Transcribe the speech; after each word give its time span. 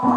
got 0.00 0.16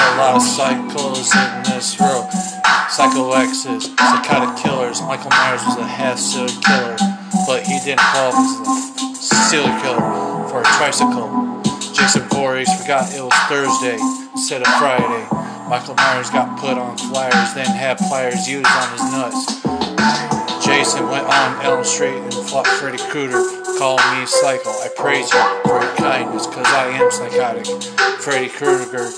a 0.00 0.16
lot 0.16 0.36
of 0.36 0.42
cycles 0.42 1.34
in 1.34 1.62
this 1.64 2.00
row. 2.00 2.26
Psycho 2.88 3.32
exes, 3.32 3.84
psychotic 3.84 4.56
killers. 4.64 5.02
Michael 5.02 5.30
Myers 5.30 5.62
was 5.66 5.76
a 5.76 5.84
half 5.84 6.18
serial 6.18 6.48
killer, 6.62 6.96
but 7.46 7.62
he 7.62 7.78
didn't 7.80 8.00
fall 8.00 8.32
as 8.32 8.60
a 8.60 9.22
serial 9.50 9.68
killer 9.82 10.48
for 10.48 10.60
a 10.60 10.64
tricycle. 10.64 11.55
Jason 11.96 12.28
Voorhees 12.28 12.68
forgot 12.78 13.10
it 13.14 13.22
was 13.22 13.32
Thursday 13.48 13.98
instead 14.34 14.60
of 14.60 14.68
Friday. 14.76 15.26
Michael 15.66 15.94
Myers 15.94 16.28
got 16.28 16.58
put 16.60 16.76
on 16.76 16.98
flyers, 16.98 17.54
then 17.54 17.64
had 17.64 17.96
pliers 17.96 18.46
used 18.46 18.66
on 18.66 18.92
his 18.92 19.02
nuts. 19.10 19.62
Jason 20.64 21.08
went 21.08 21.26
on 21.26 21.64
Elm 21.64 21.82
Street 21.84 22.18
and 22.18 22.34
fought 22.34 22.66
Freddy 22.66 22.98
Krueger. 22.98 23.42
Call 23.78 23.96
me 23.96 24.26
psycho. 24.26 24.68
I 24.68 24.90
praise 24.94 25.32
you 25.32 25.40
for 25.64 25.80
your 25.80 25.96
kindness, 25.96 26.46
cause 26.46 26.66
I 26.66 26.88
am 26.88 27.10
psychotic. 27.10 27.66
Freddy 28.20 28.50
Krueger 28.50 29.08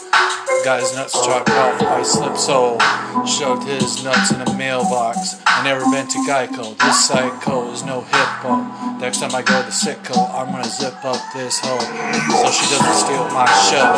got 0.65 0.81
his 0.81 0.95
nuts 0.95 1.15
chopped 1.25 1.51
off 1.51 1.81
by 1.81 2.03
Slip 2.03 2.37
Soul, 2.37 2.79
shoved 3.25 3.67
his 3.67 4.05
nuts 4.05 4.33
in 4.33 4.41
a 4.41 4.53
mailbox. 4.57 5.41
I 5.47 5.65
never 5.65 5.85
been 5.91 6.07
to 6.09 6.19
Geico. 6.29 6.77
This 6.77 7.09
psycho 7.09 7.73
is 7.73 7.85
no 7.85 8.03
hippo. 8.03 8.63
Next 8.99 9.21
time 9.21 9.35
I 9.35 9.43
go 9.43 9.62
to 9.62 9.73
Sitco, 9.73 10.19
I'm 10.35 10.51
gonna 10.53 10.69
zip 10.69 11.05
up 11.05 11.23
this 11.33 11.59
hoe 11.62 11.79
so 11.79 12.51
she 12.51 12.67
doesn't 12.69 12.98
steal 12.98 13.25
my 13.31 13.47
show. 13.70 13.95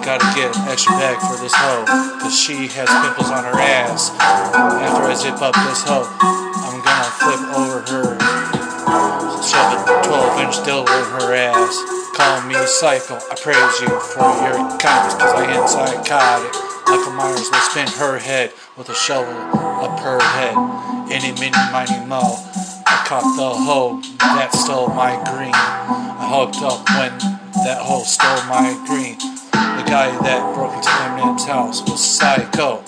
Gotta 0.00 0.26
get 0.34 0.56
an 0.56 0.68
extra 0.68 0.92
bag 0.96 1.18
for 1.20 1.36
this 1.42 1.54
hoe, 1.54 1.84
cause 2.20 2.38
she 2.38 2.68
has 2.72 2.88
pimples 2.88 3.30
on 3.30 3.44
her 3.44 3.58
ass. 3.58 4.10
After 4.18 5.04
I 5.04 5.14
zip 5.14 5.42
up 5.42 5.54
this 5.66 5.82
hoe, 5.84 6.08
I'm 6.64 6.80
gonna 6.80 7.10
flip 7.20 7.42
over 7.52 7.78
her, 7.92 8.06
shove 9.42 9.76
a 9.76 10.06
12 10.06 10.40
inch 10.40 10.56
dildo 10.64 10.88
in 10.88 11.20
her 11.20 11.34
ass. 11.34 12.07
Call 12.18 12.42
me 12.48 12.56
psycho, 12.66 13.14
I 13.14 13.36
praise 13.38 13.78
you 13.78 13.94
for 14.10 14.26
your 14.42 14.58
kindness, 14.82 15.14
cause 15.14 15.34
I 15.38 15.46
am 15.54 15.68
psychotic. 15.68 16.50
Michael 16.90 17.12
Myers 17.12 17.46
will 17.46 17.62
spin 17.70 17.86
her 18.02 18.18
head 18.18 18.50
with 18.76 18.88
a 18.88 18.94
shovel 18.96 19.38
up 19.38 20.00
her 20.00 20.18
head. 20.18 20.58
Any, 21.14 21.30
mini, 21.38 21.54
miny, 21.70 22.04
mo. 22.06 22.42
I 22.90 23.04
caught 23.06 23.22
the 23.38 23.50
hoe 23.62 24.02
that 24.18 24.52
stole 24.52 24.88
my 24.88 25.14
green. 25.30 25.54
I 25.54 26.26
hooked 26.26 26.58
up 26.58 26.82
when 26.98 27.14
that 27.62 27.78
hoe 27.86 28.02
stole 28.02 28.42
my 28.50 28.74
green. 28.90 29.14
The 29.78 29.86
guy 29.86 30.10
that 30.26 30.42
broke 30.56 30.74
into 30.74 30.90
Eminem's 30.90 31.46
house 31.46 31.88
was 31.88 32.02
psycho. 32.02 32.82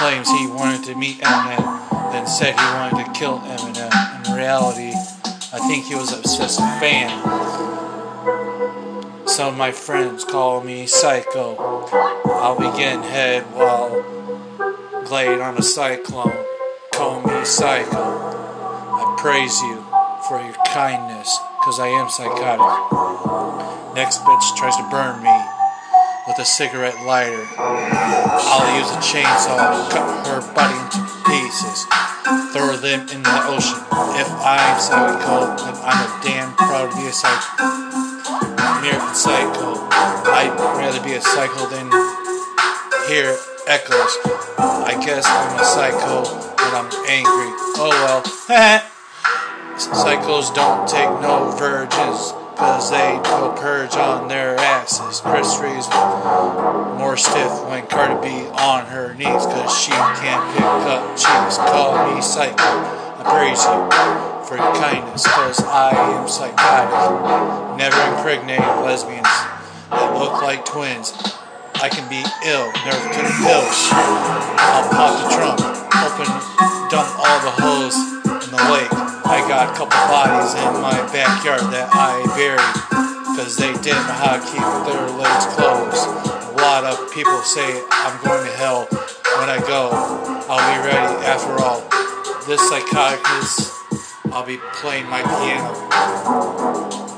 Claims 0.00 0.30
he 0.30 0.46
wanted 0.46 0.82
to 0.84 0.94
meet 0.96 1.20
Eminem, 1.20 2.10
then 2.10 2.26
said 2.26 2.58
he 2.58 2.66
wanted 2.72 3.04
to 3.04 3.12
kill 3.12 3.38
Eminem. 3.40 3.92
In 4.24 4.34
reality, 4.34 4.94
I 5.52 5.60
think 5.68 5.84
he 5.84 5.94
was 5.94 6.10
an 6.14 6.20
obsessive 6.20 6.64
fan. 6.80 7.75
Some 9.36 9.52
of 9.52 9.58
my 9.58 9.70
friends 9.70 10.24
call 10.24 10.62
me 10.62 10.86
psycho. 10.86 11.56
I'll 12.24 12.58
be 12.58 12.74
getting 12.78 13.02
head 13.02 13.42
while 13.52 14.00
glade 15.04 15.40
on 15.40 15.58
a 15.58 15.62
cyclone. 15.62 16.32
Call 16.94 17.20
me 17.20 17.44
psycho. 17.44 18.00
I 18.00 19.14
praise 19.18 19.60
you 19.60 19.84
for 20.26 20.40
your 20.40 20.56
kindness, 20.72 21.28
cause 21.62 21.78
I 21.78 21.88
am 21.88 22.08
psychotic. 22.08 22.64
Next 23.94 24.24
bitch 24.24 24.56
tries 24.56 24.74
to 24.78 24.88
burn 24.88 25.22
me 25.22 25.36
with 26.26 26.38
a 26.38 26.46
cigarette 26.46 27.04
lighter. 27.04 27.44
I'll 27.60 28.80
use 28.80 28.88
a 28.88 29.00
chainsaw 29.04 29.60
to 29.60 29.92
cut 29.92 30.26
her 30.28 30.40
body 30.54 30.80
into 30.80 31.04
pieces, 31.28 31.84
throw 32.56 32.74
them 32.80 33.06
in 33.12 33.22
the 33.22 33.40
ocean. 33.52 33.84
If 34.16 34.32
I'm 34.32 34.80
psycho, 34.80 35.60
then 35.60 35.76
I'm 35.84 36.00
a 36.08 36.24
damn 36.24 36.54
proud 36.56 36.90
to 36.90 37.12
psycho. 37.12 38.06
American 38.78 39.14
Psycho. 39.14 39.88
I'd 39.90 40.52
rather 40.76 41.02
be 41.02 41.14
a 41.14 41.20
psycho 41.20 41.68
than 41.70 41.88
hear 43.08 43.36
echoes. 43.66 44.12
I 44.58 45.00
guess 45.04 45.24
I'm 45.26 45.58
a 45.58 45.64
psycho 45.64 46.24
when 46.60 46.72
I'm 46.74 46.90
angry. 47.08 47.50
Oh 47.78 47.90
well. 47.90 48.22
Psychos 49.76 50.54
don't 50.54 50.88
take 50.88 51.08
no 51.20 51.50
virgins. 51.58 52.32
Cause 52.56 52.90
they 52.90 53.20
go 53.24 53.54
purge 53.58 53.94
on 53.96 54.28
their 54.28 54.56
asses. 54.56 55.20
Chris 55.20 55.58
Reeves 55.60 55.88
more 56.98 57.16
stiff 57.16 57.52
when 57.68 57.86
Cardi 57.86 58.28
B 58.28 58.48
on 58.48 58.86
her 58.86 59.14
knees. 59.14 59.44
Cause 59.46 59.78
she 59.78 59.90
can't 59.90 60.54
pick 60.54 60.64
up 60.64 61.16
cheese. 61.16 61.58
Call 61.58 62.14
me 62.14 62.22
psycho. 62.22 62.56
I 62.56 63.22
praise 63.24 63.62
you 63.64 64.35
for 64.46 64.56
your 64.56 64.74
kindness. 64.78 65.26
Cause 65.26 65.58
I 65.66 65.90
am 65.90 66.28
psychotic. 66.28 66.94
Never 67.78 67.98
impregnated 68.14 68.66
lesbians 68.86 69.26
that 69.90 70.14
look 70.14 70.42
like 70.42 70.64
twins. 70.64 71.10
I 71.82 71.90
can 71.90 72.06
be 72.08 72.22
ill, 72.46 72.70
never 72.86 73.04
took 73.10 73.28
pills. 73.42 73.78
I'll 73.92 74.86
pop 74.88 75.12
the 75.18 75.28
trunk, 75.34 75.60
open, 76.00 76.30
dump 76.88 77.10
all 77.20 77.38
the 77.42 77.54
hoes 77.58 77.96
in 78.46 78.50
the 78.54 78.62
lake. 78.72 78.92
I 79.26 79.42
got 79.50 79.68
a 79.68 79.72
couple 79.74 79.98
bodies 80.08 80.54
in 80.54 80.72
my 80.80 80.96
backyard 81.12 81.66
that 81.74 81.90
I 81.92 82.22
buried 82.38 82.72
because 83.36 83.58
they 83.58 83.74
didn't 83.84 84.06
know 84.08 84.16
how 84.16 84.38
to 84.38 84.42
keep 84.48 84.64
their 84.88 85.04
legs 85.20 85.44
closed. 85.52 86.06
A 86.48 86.56
lot 86.62 86.88
of 86.88 86.96
people 87.12 87.36
say 87.42 87.82
I'm 87.90 88.16
going 88.24 88.46
to 88.46 88.52
hell. 88.56 88.88
When 89.36 89.50
I 89.50 89.60
go, 89.68 89.90
I'll 90.48 90.64
be 90.72 90.80
ready. 90.88 91.12
After 91.28 91.60
all, 91.60 91.84
this 92.48 92.62
psychotic 92.70 93.20
is, 93.42 93.68
I'll 94.36 94.44
be 94.44 94.58
playing 94.74 95.08
my 95.08 95.22
piano. 95.22 97.15